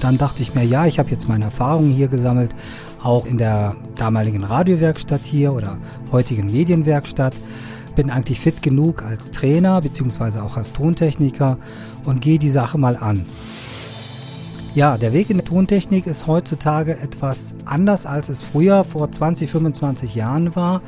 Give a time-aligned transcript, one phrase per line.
[0.00, 2.54] dann dachte ich mir, ja, ich habe jetzt meine Erfahrungen hier gesammelt,
[3.02, 5.78] auch in der damaligen Radiowerkstatt hier oder
[6.12, 7.34] heutigen Medienwerkstatt.
[7.96, 10.40] Bin eigentlich fit genug als Trainer bzw.
[10.40, 11.58] auch als Tontechniker
[12.04, 13.26] und gehe die Sache mal an.
[14.74, 19.50] Ja, der Weg in der Tontechnik ist heutzutage etwas anders, als es früher vor 20,
[19.50, 20.82] 25 Jahren war,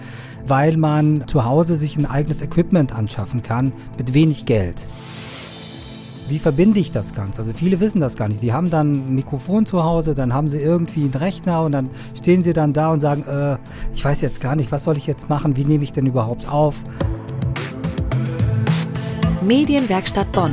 [0.46, 4.86] weil man zu Hause sich ein eigenes Equipment anschaffen kann mit wenig Geld.
[6.30, 7.40] Wie verbinde ich das Ganze?
[7.40, 8.40] Also viele wissen das gar nicht.
[8.40, 11.90] Die haben dann ein Mikrofon zu Hause, dann haben sie irgendwie einen Rechner und dann
[12.16, 13.56] stehen sie dann da und sagen, äh,
[13.96, 15.56] ich weiß jetzt gar nicht, was soll ich jetzt machen?
[15.56, 16.76] Wie nehme ich denn überhaupt auf?
[19.42, 20.52] Medienwerkstatt Bonn.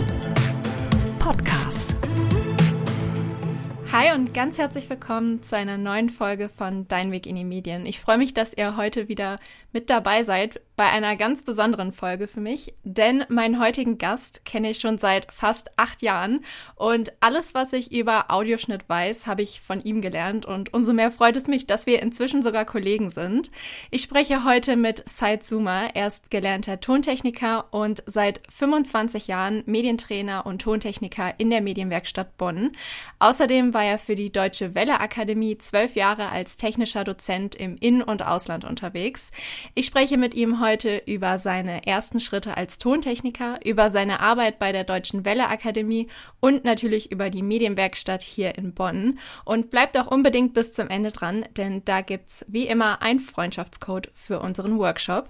[4.00, 7.88] Hi und ganz herzlich willkommen zu einer neuen Folge von Dein Weg in die Medien.
[7.88, 9.39] Ich freue mich, dass ihr heute wieder
[9.73, 14.70] mit dabei seid bei einer ganz besonderen Folge für mich, denn meinen heutigen Gast kenne
[14.70, 16.45] ich schon seit fast acht Jahren
[16.76, 21.09] und alles, was ich über Audioschnitt weiß, habe ich von ihm gelernt und umso mehr
[21.09, 23.50] freut es mich, dass wir inzwischen sogar Kollegen sind.
[23.89, 25.88] Ich spreche heute mit Said Zuma.
[25.95, 32.72] Er ist gelernter Tontechniker und seit 25 Jahren Medientrainer und Tontechniker in der Medienwerkstatt Bonn.
[33.17, 38.03] Außerdem war er für die Deutsche Welle Akademie zwölf Jahre als technischer Dozent im In-
[38.03, 39.31] und Ausland unterwegs.
[39.73, 40.67] Ich spreche mit ihm heute
[41.06, 46.08] über seine ersten Schritte als Tontechniker, über seine Arbeit bei der Deutschen Welle Akademie
[46.40, 49.20] und natürlich über die Medienwerkstatt hier in Bonn.
[49.45, 54.12] Und bleibt auch unbedingt bis zum Ende dran, denn da gibt's wie immer ein Freundschaftscode
[54.14, 55.30] für unseren Workshop.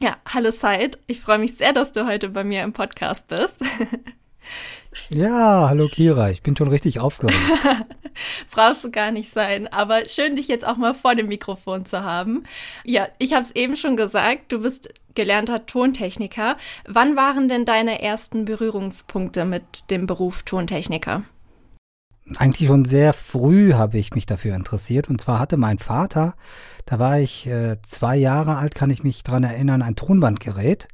[0.00, 0.98] Ja, hallo Said.
[1.06, 3.62] Ich freue mich sehr, dass du heute bei mir im Podcast bist.
[5.08, 7.38] Ja, hallo Kira, ich bin schon richtig aufgeregt.
[8.50, 12.02] Brauchst du gar nicht sein, aber schön, dich jetzt auch mal vor dem Mikrofon zu
[12.02, 12.44] haben.
[12.84, 16.56] Ja, ich habe es eben schon gesagt, du bist gelernter Tontechniker.
[16.86, 21.22] Wann waren denn deine ersten Berührungspunkte mit dem Beruf Tontechniker?
[22.36, 25.08] Eigentlich schon sehr früh habe ich mich dafür interessiert.
[25.08, 26.34] Und zwar hatte mein Vater,
[26.84, 30.88] da war ich äh, zwei Jahre alt, kann ich mich dran erinnern, ein Tonbandgerät.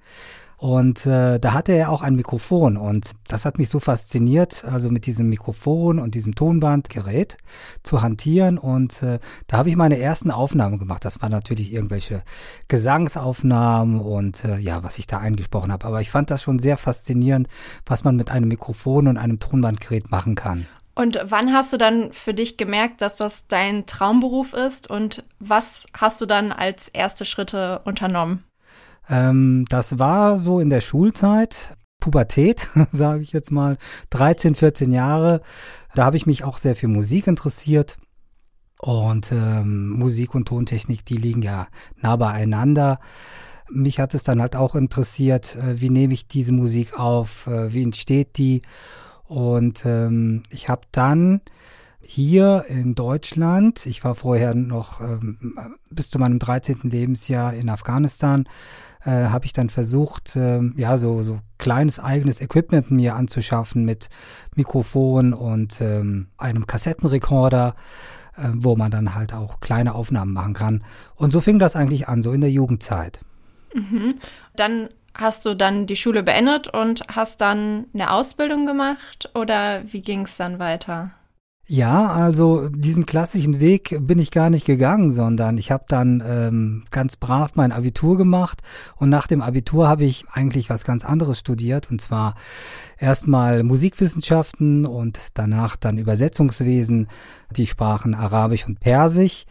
[0.62, 4.92] Und äh, da hatte er auch ein Mikrofon und das hat mich so fasziniert, also
[4.92, 7.36] mit diesem Mikrofon und diesem Tonbandgerät
[7.82, 8.58] zu hantieren.
[8.58, 9.18] Und äh,
[9.48, 11.04] da habe ich meine ersten Aufnahmen gemacht.
[11.04, 12.22] Das waren natürlich irgendwelche
[12.68, 15.84] Gesangsaufnahmen und äh, ja, was ich da eingesprochen habe.
[15.84, 17.48] Aber ich fand das schon sehr faszinierend,
[17.84, 20.68] was man mit einem Mikrofon und einem Tonbandgerät machen kann.
[20.94, 25.86] Und wann hast du dann für dich gemerkt, dass das dein Traumberuf ist und was
[25.92, 28.44] hast du dann als erste Schritte unternommen?
[29.08, 33.78] Ähm, das war so in der Schulzeit, Pubertät, sage ich jetzt mal,
[34.10, 35.40] 13, 14 Jahre.
[35.94, 37.98] Da habe ich mich auch sehr für Musik interessiert.
[38.78, 41.68] Und ähm, Musik und Tontechnik, die liegen ja
[42.00, 42.98] nah beieinander.
[43.70, 47.72] Mich hat es dann halt auch interessiert, äh, wie nehme ich diese Musik auf, äh,
[47.72, 48.62] wie entsteht die.
[49.24, 51.42] Und ähm, ich habe dann
[52.02, 55.56] hier in Deutschland, ich war vorher noch ähm,
[55.90, 56.80] bis zu meinem 13.
[56.82, 58.48] Lebensjahr in Afghanistan,
[59.04, 64.08] äh, habe ich dann versucht, äh, ja, so, so kleines eigenes Equipment mir anzuschaffen mit
[64.54, 67.74] Mikrofon und ähm, einem Kassettenrekorder,
[68.36, 70.84] äh, wo man dann halt auch kleine Aufnahmen machen kann.
[71.14, 73.20] Und so fing das eigentlich an, so in der Jugendzeit.
[73.74, 74.14] Mhm.
[74.56, 80.02] Dann hast du dann die Schule beendet und hast dann eine Ausbildung gemacht oder wie
[80.02, 81.12] ging es dann weiter?
[81.74, 86.84] Ja, also diesen klassischen Weg bin ich gar nicht gegangen, sondern ich habe dann ähm,
[86.90, 88.60] ganz brav mein Abitur gemacht
[88.96, 92.34] und nach dem Abitur habe ich eigentlich was ganz anderes studiert und zwar
[92.98, 97.08] erstmal Musikwissenschaften und danach dann Übersetzungswesen,
[97.56, 99.46] die Sprachen Arabisch und Persisch.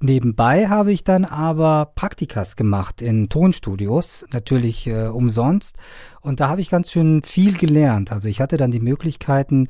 [0.00, 5.76] Nebenbei habe ich dann aber Praktikas gemacht in Tonstudios, natürlich äh, umsonst.
[6.20, 8.12] Und da habe ich ganz schön viel gelernt.
[8.12, 9.68] Also ich hatte dann die Möglichkeiten,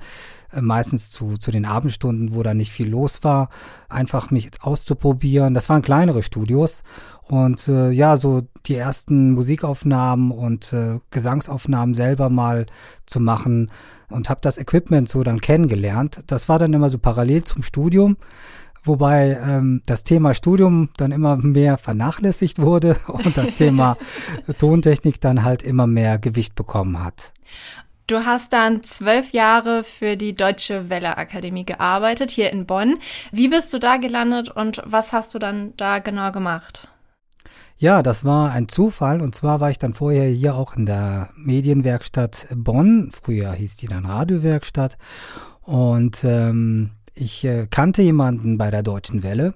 [0.50, 3.50] äh, meistens zu, zu den Abendstunden, wo da nicht viel los war,
[3.88, 5.54] einfach mich auszuprobieren.
[5.54, 6.82] Das waren kleinere Studios
[7.22, 12.66] und äh, ja, so die ersten Musikaufnahmen und äh, Gesangsaufnahmen selber mal
[13.06, 13.70] zu machen
[14.08, 16.24] und habe das Equipment so dann kennengelernt.
[16.26, 18.16] Das war dann immer so parallel zum Studium
[18.86, 23.96] wobei ähm, das Thema Studium dann immer mehr vernachlässigt wurde und das Thema
[24.58, 27.32] Tontechnik dann halt immer mehr Gewicht bekommen hat.
[28.06, 32.98] Du hast dann zwölf Jahre für die Deutsche Welle Akademie gearbeitet, hier in Bonn.
[33.32, 36.88] Wie bist du da gelandet und was hast du dann da genau gemacht?
[37.78, 39.20] Ja, das war ein Zufall.
[39.20, 43.10] Und zwar war ich dann vorher hier auch in der Medienwerkstatt Bonn.
[43.12, 44.96] Früher hieß die dann Radiowerkstatt.
[45.62, 49.54] Und ähm, ich äh, kannte jemanden bei der Deutschen Welle.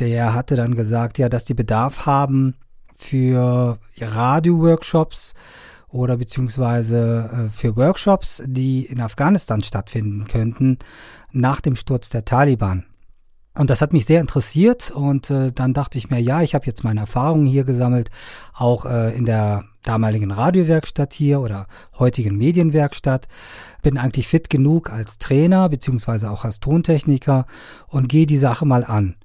[0.00, 2.56] Der hatte dann gesagt, ja, dass die Bedarf haben
[2.96, 5.34] für Radio-Workshops
[5.88, 10.78] oder beziehungsweise äh, für Workshops, die in Afghanistan stattfinden könnten
[11.30, 12.86] nach dem Sturz der Taliban.
[13.54, 16.64] Und das hat mich sehr interessiert und äh, dann dachte ich mir, ja, ich habe
[16.66, 18.10] jetzt meine Erfahrungen hier gesammelt,
[18.54, 21.66] auch äh, in der damaligen Radiowerkstatt hier oder
[21.98, 23.28] heutigen Medienwerkstatt,
[23.82, 27.46] bin eigentlich fit genug als Trainer beziehungsweise auch als Tontechniker
[27.88, 29.16] und gehe die Sache mal an.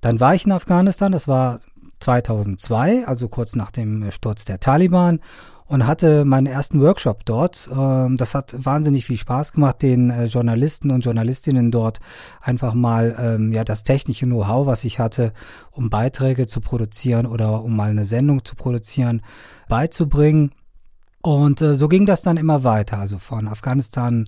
[0.00, 1.60] Dann war ich in Afghanistan, das war
[2.00, 5.20] 2002, also kurz nach dem Sturz der Taliban
[5.68, 7.68] und hatte meinen ersten Workshop dort.
[7.70, 12.00] Ähm, das hat wahnsinnig viel Spaß gemacht, den äh, Journalisten und Journalistinnen dort
[12.40, 15.32] einfach mal ähm, ja das technische Know-how, was ich hatte,
[15.70, 19.22] um Beiträge zu produzieren oder um mal eine Sendung zu produzieren,
[19.68, 20.52] beizubringen.
[21.20, 22.98] Und äh, so ging das dann immer weiter.
[22.98, 24.24] Also von Afghanistan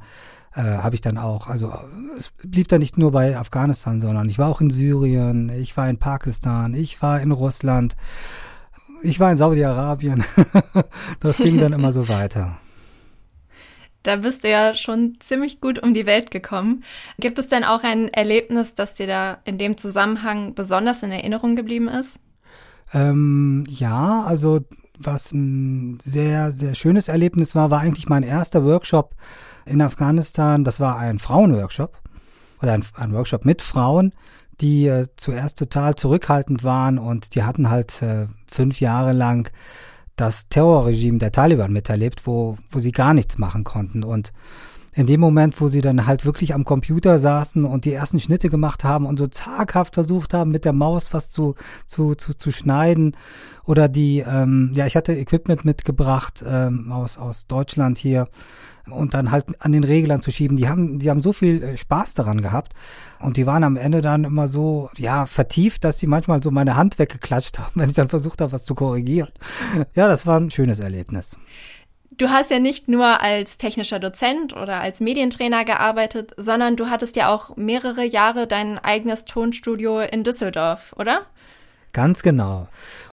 [0.55, 1.73] äh, habe ich dann auch, also
[2.19, 5.89] es blieb dann nicht nur bei Afghanistan, sondern ich war auch in Syrien, ich war
[5.89, 7.97] in Pakistan, ich war in Russland
[9.03, 10.25] ich war in Saudi-Arabien.
[11.21, 12.59] das ging dann immer so weiter.
[14.03, 16.85] Da bist du ja schon ziemlich gut um die Welt gekommen.
[17.19, 21.55] Gibt es denn auch ein Erlebnis, das dir da in dem Zusammenhang besonders in Erinnerung
[21.55, 22.19] geblieben ist?
[22.95, 24.61] Ähm, ja, also
[24.99, 29.15] was ein sehr, sehr schönes Erlebnis war, war eigentlich mein erster Workshop
[29.67, 30.65] in Afghanistan.
[30.65, 31.99] Das war ein Frauenworkshop
[32.63, 34.13] oder ein, ein Workshop mit Frauen,
[34.61, 39.51] die äh, zuerst total zurückhaltend waren und die hatten halt äh, fünf Jahre lang
[40.17, 44.05] das Terrorregime der Taliban miterlebt, wo, wo sie gar nichts machen konnten.
[44.05, 44.33] Und
[44.93, 48.49] in dem Moment, wo sie dann halt wirklich am Computer saßen und die ersten Schnitte
[48.49, 51.55] gemacht haben und so zaghaft versucht haben, mit der Maus was zu,
[51.87, 53.17] zu, zu, zu schneiden
[53.65, 58.27] oder die, ähm, ja, ich hatte Equipment mitgebracht ähm, aus, aus Deutschland hier
[58.91, 60.57] und dann halt an den Reglern zu schieben.
[60.57, 62.73] Die haben, die haben so viel äh, Spaß daran gehabt
[63.21, 66.77] und die waren am Ende dann immer so, ja, vertieft, dass sie manchmal so meine
[66.77, 69.31] Hand weggeklatscht haben, wenn ich dann versucht habe, was zu korrigieren.
[69.95, 71.37] Ja, das war ein schönes Erlebnis.
[72.13, 77.15] Du hast ja nicht nur als technischer Dozent oder als Medientrainer gearbeitet, sondern du hattest
[77.17, 81.27] ja auch mehrere Jahre dein eigenes Tonstudio in Düsseldorf, oder?
[81.93, 82.69] Ganz genau.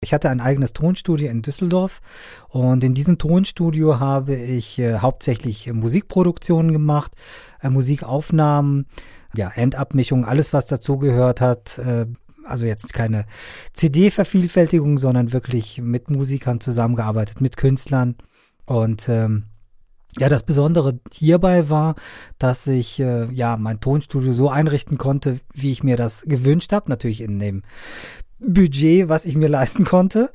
[0.01, 2.01] Ich hatte ein eigenes Tonstudio in Düsseldorf
[2.49, 7.13] und in diesem Tonstudio habe ich äh, hauptsächlich äh, Musikproduktionen gemacht,
[7.61, 8.87] äh, Musikaufnahmen,
[9.35, 11.77] ja, Endabmischung, alles was dazugehört hat.
[11.79, 12.07] Äh,
[12.45, 13.25] also jetzt keine
[13.73, 18.15] CD-Vervielfältigung, sondern wirklich mit Musikern zusammengearbeitet, mit Künstlern.
[18.65, 19.45] Und ähm,
[20.19, 21.95] ja, das Besondere hierbei war,
[22.37, 26.89] dass ich äh, ja mein Tonstudio so einrichten konnte, wie ich mir das gewünscht habe,
[26.89, 27.63] natürlich in dem
[28.39, 30.31] Budget, was ich mir leisten konnte.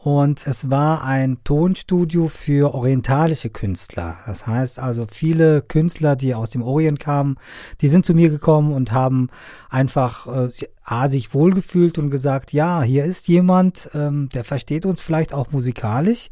[0.00, 4.16] Und es war ein Tonstudio für orientalische Künstler.
[4.26, 7.36] Das heißt also viele Künstler, die aus dem Orient kamen,
[7.80, 9.28] die sind zu mir gekommen und haben
[9.68, 15.34] einfach äh, sich wohlgefühlt und gesagt, ja, hier ist jemand, ähm, der versteht uns vielleicht
[15.34, 16.28] auch musikalisch,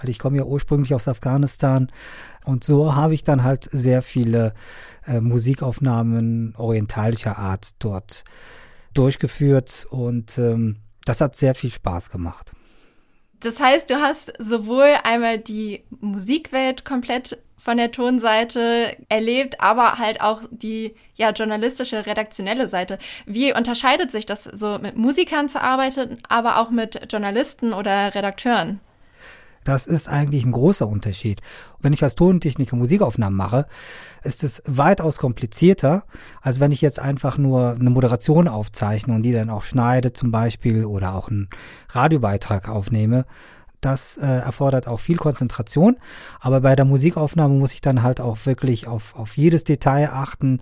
[0.00, 1.90] weil ich komme ja ursprünglich aus Afghanistan.
[2.44, 4.54] Und so habe ich dann halt sehr viele
[5.06, 8.24] äh, Musikaufnahmen orientalischer Art dort
[8.94, 12.52] durchgeführt und ähm, das hat sehr viel Spaß gemacht.
[13.40, 20.20] Das heißt, du hast sowohl einmal die Musikwelt komplett von der Tonseite erlebt, aber halt
[20.20, 22.98] auch die ja journalistische redaktionelle Seite.
[23.26, 28.80] Wie unterscheidet sich das so mit Musikern zu arbeiten, aber auch mit Journalisten oder Redakteuren?
[29.70, 31.42] Das ist eigentlich ein großer Unterschied.
[31.78, 33.66] Wenn ich als Tontechniker Musikaufnahmen mache,
[34.24, 36.02] ist es weitaus komplizierter,
[36.42, 40.32] als wenn ich jetzt einfach nur eine Moderation aufzeichne und die dann auch schneide zum
[40.32, 41.48] Beispiel oder auch einen
[41.90, 43.26] Radiobeitrag aufnehme.
[43.80, 45.96] Das äh, erfordert auch viel Konzentration,
[46.38, 50.60] aber bei der Musikaufnahme muss ich dann halt auch wirklich auf, auf jedes Detail achten,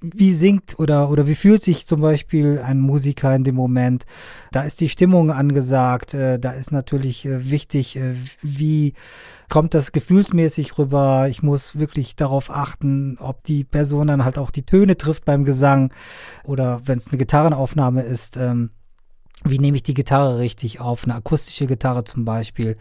[0.00, 4.04] wie singt oder, oder wie fühlt sich zum Beispiel ein Musiker in dem Moment.
[4.52, 8.94] Da ist die Stimmung angesagt, äh, da ist natürlich äh, wichtig, äh, wie
[9.48, 11.26] kommt das gefühlsmäßig rüber.
[11.28, 15.44] Ich muss wirklich darauf achten, ob die Person dann halt auch die Töne trifft beim
[15.44, 15.92] Gesang
[16.44, 18.70] oder wenn es eine Gitarrenaufnahme ist, ähm,
[19.44, 22.76] wie nehme ich die Gitarre richtig auf, eine akustische Gitarre zum Beispiel.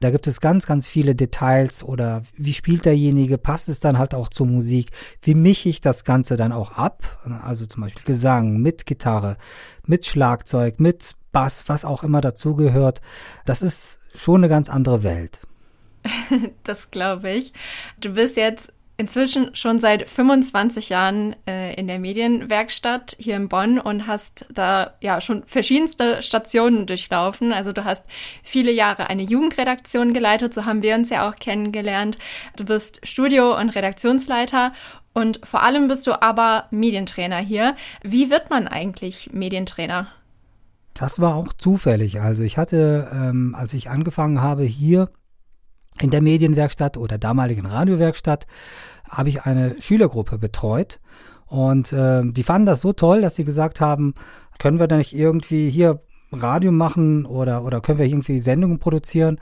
[0.00, 4.14] Da gibt es ganz, ganz viele Details oder wie spielt derjenige, passt es dann halt
[4.14, 4.90] auch zur Musik,
[5.22, 7.02] wie mische ich das Ganze dann auch ab,
[7.42, 9.36] also zum Beispiel Gesang mit Gitarre,
[9.86, 13.00] mit Schlagzeug, mit Bass, was auch immer dazugehört.
[13.44, 15.40] Das ist schon eine ganz andere Welt.
[16.64, 17.52] das glaube ich.
[18.00, 23.78] Du bist jetzt inzwischen schon seit 25 Jahren äh, in der Medienwerkstatt hier in Bonn
[23.78, 27.52] und hast da ja schon verschiedenste Stationen durchlaufen.
[27.52, 28.04] Also du hast
[28.42, 32.18] viele Jahre eine Jugendredaktion geleitet, so haben wir uns ja auch kennengelernt.
[32.56, 34.72] Du bist Studio- und Redaktionsleiter
[35.12, 37.76] und vor allem bist du aber Medientrainer hier.
[38.02, 40.08] Wie wird man eigentlich Medientrainer?
[40.92, 42.20] Das war auch zufällig.
[42.20, 45.08] Also ich hatte, ähm, als ich angefangen habe hier
[46.00, 48.46] in der Medienwerkstatt oder damaligen Radiowerkstatt
[49.08, 51.00] habe ich eine Schülergruppe betreut
[51.46, 54.14] und äh, die fanden das so toll, dass sie gesagt haben,
[54.58, 56.00] können wir da nicht irgendwie hier
[56.32, 59.38] Radio machen oder oder können wir irgendwie Sendungen produzieren?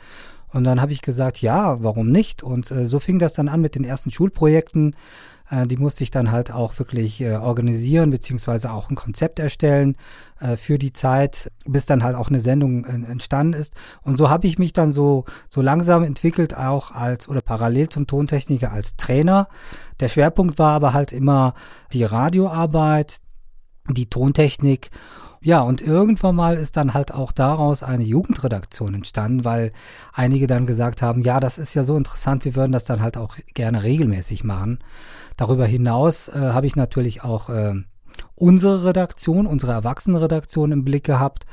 [0.53, 2.43] Und dann habe ich gesagt, ja, warum nicht?
[2.43, 4.95] Und äh, so fing das dann an mit den ersten Schulprojekten.
[5.51, 9.97] Äh, die musste ich dann halt auch wirklich äh, organisieren, beziehungsweise auch ein Konzept erstellen
[10.41, 13.75] äh, für die Zeit, bis dann halt auch eine Sendung entstanden ist.
[14.03, 18.07] Und so habe ich mich dann so, so langsam entwickelt, auch als oder parallel zum
[18.07, 19.49] Tontechniker als Trainer.
[20.01, 21.55] Der Schwerpunkt war aber halt immer
[21.93, 23.19] die Radioarbeit,
[23.89, 24.91] die Tontechnik
[25.43, 29.73] ja, und irgendwann mal ist dann halt auch daraus eine Jugendredaktion entstanden, weil
[30.13, 33.17] einige dann gesagt haben, ja, das ist ja so interessant, wir würden das dann halt
[33.17, 34.79] auch gerne regelmäßig machen.
[35.37, 37.75] Darüber hinaus äh, habe ich natürlich auch äh,
[38.37, 41.45] unsere Redaktion, unsere Erwachsenenredaktion im Blick gehabt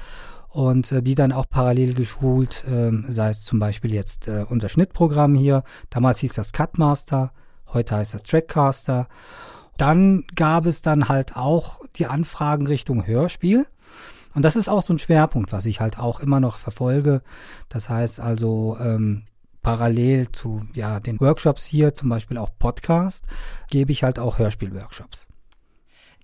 [0.49, 4.69] und äh, die dann auch parallel geschult, äh, sei es zum Beispiel jetzt äh, unser
[4.69, 5.63] Schnittprogramm hier.
[5.89, 7.31] Damals hieß das Cutmaster,
[7.73, 9.07] heute heißt das Trackcaster.
[9.79, 13.65] Dann gab es dann halt auch die Anfragen Richtung Hörspiel.
[14.35, 17.21] Und das ist auch so ein Schwerpunkt, was ich halt auch immer noch verfolge.
[17.69, 19.23] Das heißt also, ähm,
[19.61, 23.25] parallel zu ja, den Workshops hier, zum Beispiel auch Podcast,
[23.69, 25.27] gebe ich halt auch Hörspielworkshops.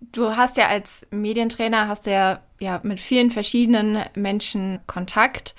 [0.02, 5.56] Du hast ja als Medientrainer, hast du ja, ja mit vielen verschiedenen Menschen Kontakt.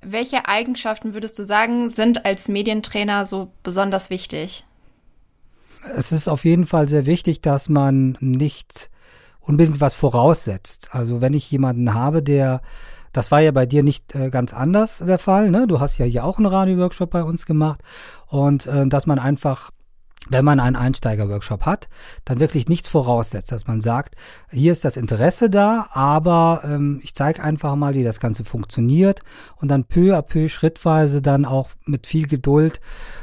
[0.00, 4.64] Welche Eigenschaften würdest du sagen, sind als Medientrainer so besonders wichtig?
[5.94, 8.90] Es ist auf jeden Fall sehr wichtig, dass man nicht
[9.40, 10.88] unbedingt was voraussetzt.
[10.92, 12.62] Also wenn ich jemanden habe, der,
[13.12, 15.66] das war ja bei dir nicht äh, ganz anders der Fall, ne?
[15.66, 17.80] Du hast ja hier auch einen Radio-Workshop bei uns gemacht
[18.26, 19.70] und äh, dass man einfach
[20.28, 21.88] wenn man einen Einsteiger-Workshop hat,
[22.24, 24.16] dann wirklich nichts voraussetzt, dass man sagt,
[24.50, 29.20] hier ist das Interesse da, aber ähm, ich zeige einfach mal, wie das Ganze funktioniert
[29.56, 32.80] und dann peu à peu, schrittweise dann auch mit viel Geduld,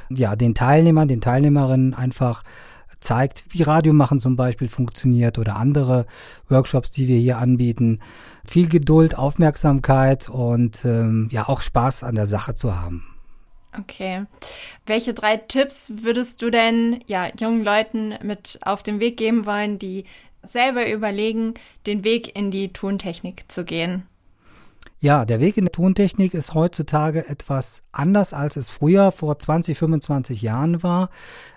[0.10, 2.44] ja, den Teilnehmern, den Teilnehmerinnen einfach
[3.00, 6.06] zeigt, wie Radiomachen zum Beispiel funktioniert oder andere
[6.48, 8.00] Workshops, die wir hier anbieten.
[8.46, 13.13] Viel Geduld, Aufmerksamkeit und ähm, ja auch Spaß an der Sache zu haben.
[13.80, 14.26] Okay.
[14.86, 19.80] Welche drei Tipps würdest du denn ja jungen Leuten mit auf den Weg geben wollen,
[19.80, 20.06] die
[20.44, 21.54] selber überlegen,
[21.86, 24.08] den Weg in die Tontechnik zu gehen?
[25.04, 29.78] Ja, der Weg in der Tontechnik ist heutzutage etwas anders, als es früher vor 20,
[29.78, 31.10] 25 Jahren war,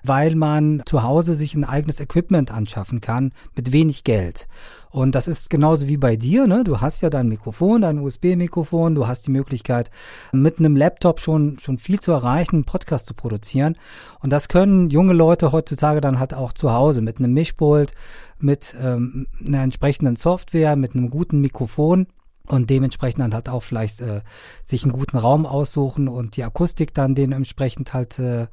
[0.03, 4.49] weil man zu Hause sich ein eigenes Equipment anschaffen kann mit wenig Geld.
[4.91, 6.65] Und das ist genauso wie bei dir, ne?
[6.65, 9.93] Du hast ja dein Mikrofon, dein USB-Mikrofon, du hast die Möglichkeit,
[10.33, 13.76] mit einem Laptop schon, schon viel zu erreichen, einen Podcast zu produzieren.
[14.19, 17.93] Und das können junge Leute heutzutage dann halt auch zu Hause mit einem Mischpult,
[18.41, 22.09] mit ähm, einer entsprechenden Software, mit einem guten Mikrofon
[22.47, 24.23] und dementsprechend dann halt auch vielleicht äh,
[24.65, 28.47] sich einen guten Raum aussuchen und die Akustik dann dementsprechend halt äh,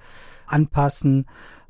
[0.48, 1.26] anpassen.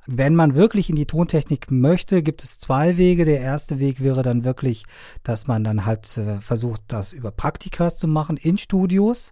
[0.06, 3.24] Wenn man wirklich in die Tontechnik möchte, gibt es zwei Wege.
[3.24, 4.86] Der erste Weg wäre dann wirklich,
[5.24, 9.32] dass man dann halt äh, versucht, das über Praktikas zu machen in Studios.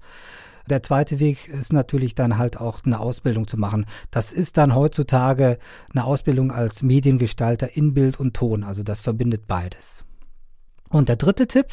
[0.70, 3.86] Der zweite Weg ist natürlich dann halt auch eine Ausbildung zu machen.
[4.12, 5.58] Das ist dann heutzutage
[5.92, 8.64] eine Ausbildung als Mediengestalter in Bild und Ton.
[8.64, 10.06] Also das verbindet beides.
[10.92, 11.68] Und der dritte Tipp,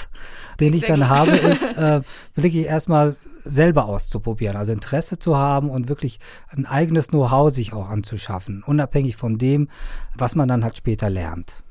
[0.61, 1.09] den ich Sehr dann gut.
[1.09, 2.01] habe, ist äh,
[2.35, 7.89] wirklich erstmal selber auszuprobieren, also Interesse zu haben und wirklich ein eigenes Know-how sich auch
[7.89, 9.69] anzuschaffen, unabhängig von dem,
[10.17, 11.63] was man dann halt später lernt.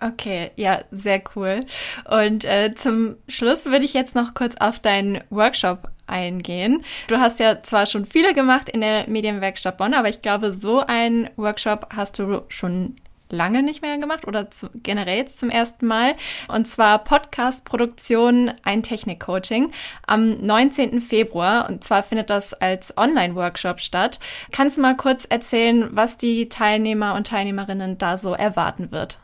[0.00, 1.60] Okay, ja, sehr cool.
[2.08, 6.84] Und äh, zum Schluss würde ich jetzt noch kurz auf deinen Workshop eingehen.
[7.08, 10.80] Du hast ja zwar schon viele gemacht in der Medienwerkstatt Bonn, aber ich glaube, so
[10.80, 12.96] einen Workshop hast du schon
[13.30, 16.14] lange nicht mehr gemacht oder zu, generell zum ersten Mal.
[16.48, 19.72] Und zwar Podcast-Produktion, ein Technik-Coaching
[20.06, 21.00] am 19.
[21.00, 21.68] Februar.
[21.68, 24.18] Und zwar findet das als Online-Workshop statt.
[24.52, 29.18] Kannst du mal kurz erzählen, was die Teilnehmer und Teilnehmerinnen da so erwarten wird?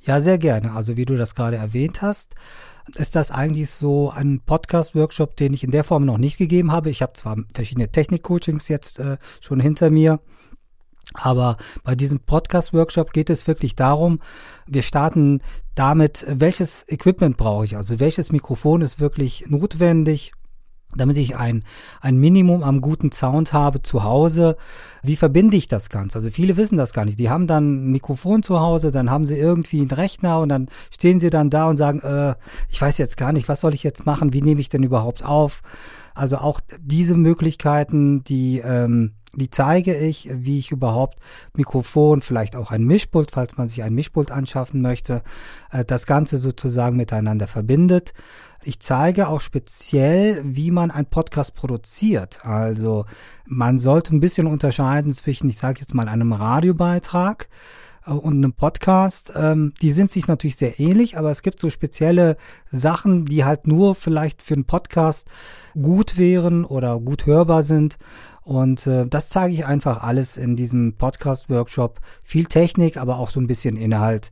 [0.00, 0.72] Ja, sehr gerne.
[0.72, 2.34] Also wie du das gerade erwähnt hast,
[2.96, 6.90] ist das eigentlich so ein Podcast-Workshop, den ich in der Form noch nicht gegeben habe.
[6.90, 10.20] Ich habe zwar verschiedene Technik-Coachings jetzt äh, schon hinter mir,
[11.14, 14.20] aber bei diesem Podcast-Workshop geht es wirklich darum,
[14.66, 15.40] wir starten
[15.74, 20.32] damit, welches Equipment brauche ich, also welches Mikrofon ist wirklich notwendig,
[20.96, 21.64] damit ich ein,
[22.00, 24.56] ein Minimum am guten Sound habe zu Hause.
[25.02, 26.18] Wie verbinde ich das Ganze?
[26.18, 27.20] Also viele wissen das gar nicht.
[27.20, 30.68] Die haben dann ein Mikrofon zu Hause, dann haben sie irgendwie einen Rechner und dann
[30.90, 32.34] stehen sie dann da und sagen, äh,
[32.70, 34.32] ich weiß jetzt gar nicht, was soll ich jetzt machen?
[34.32, 35.62] Wie nehme ich denn überhaupt auf?
[36.14, 41.18] Also auch diese Möglichkeiten, die ähm, Die zeige ich, wie ich überhaupt
[41.54, 45.22] Mikrofon, vielleicht auch ein Mischpult, falls man sich ein Mischpult anschaffen möchte,
[45.70, 48.14] äh, das Ganze sozusagen miteinander verbindet.
[48.62, 52.44] Ich zeige auch speziell, wie man ein Podcast produziert.
[52.44, 53.04] Also
[53.44, 57.48] man sollte ein bisschen unterscheiden zwischen, ich sage jetzt mal, einem Radiobeitrag
[58.06, 59.32] äh, und einem Podcast.
[59.36, 63.66] Ähm, die sind sich natürlich sehr ähnlich, aber es gibt so spezielle Sachen, die halt
[63.66, 65.28] nur vielleicht für einen Podcast
[65.80, 67.98] gut wären oder gut hörbar sind.
[68.48, 72.00] Und äh, das zeige ich einfach alles in diesem Podcast-Workshop.
[72.22, 74.30] Viel Technik, aber auch so ein bisschen Inhalt.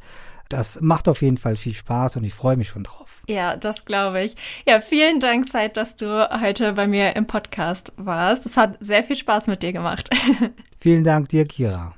[0.48, 3.22] Das macht auf jeden Fall viel Spaß und ich freue mich schon drauf.
[3.28, 4.34] Ja, das glaube ich.
[4.66, 8.46] Ja, vielen Dank, Zeit, dass du heute bei mir im Podcast warst.
[8.46, 10.08] Es hat sehr viel Spaß mit dir gemacht.
[10.78, 11.95] vielen Dank dir, Kira.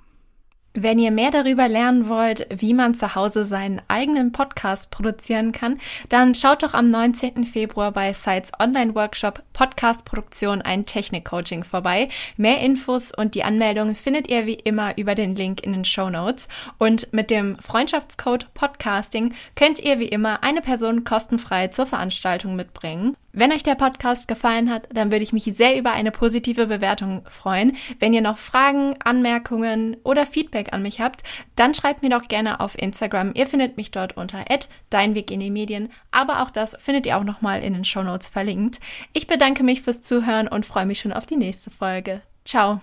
[0.81, 5.81] Wenn ihr mehr darüber lernen wollt, wie man zu Hause seinen eigenen Podcast produzieren kann,
[6.09, 7.47] dann schaut doch am 19.
[7.47, 12.11] Februar bei Sites Online Workshop Podcast Produktion ein Technik-Coaching vorbei.
[12.37, 16.11] Mehr Infos und die Anmeldung findet ihr wie immer über den Link in den Show
[16.11, 16.47] Notes.
[16.79, 23.17] Und mit dem Freundschaftscode Podcasting könnt ihr wie immer eine Person kostenfrei zur Veranstaltung mitbringen.
[23.33, 27.23] Wenn euch der Podcast gefallen hat, dann würde ich mich sehr über eine positive Bewertung
[27.29, 27.77] freuen.
[27.99, 31.23] Wenn ihr noch Fragen, Anmerkungen oder Feedback an mich habt,
[31.55, 33.33] dann schreibt mir doch gerne auf Instagram.
[33.35, 34.45] Ihr findet mich dort unter
[34.91, 38.81] @deinweg in die Medien, aber auch das findet ihr auch nochmal in den Shownotes verlinkt.
[39.13, 42.23] Ich bedanke mich fürs Zuhören und freue mich schon auf die nächste Folge.
[42.45, 42.81] Ciao.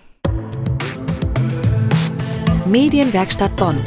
[2.65, 3.83] Medienwerkstatt Bonn.